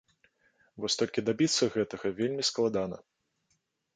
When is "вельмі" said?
2.19-2.43